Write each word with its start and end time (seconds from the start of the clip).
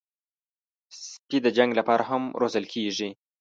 سپي 1.09 1.37
د 1.43 1.47
جنګ 1.57 1.71
لپاره 1.79 2.03
هم 2.09 2.23
روزل 2.41 2.65
کېږي. 2.73 3.09